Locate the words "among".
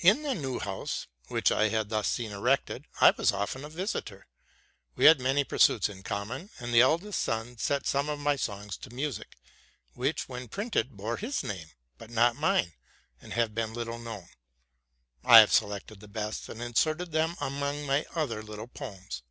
17.40-17.86